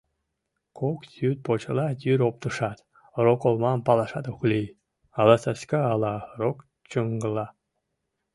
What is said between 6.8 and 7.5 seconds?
чуҥгыла.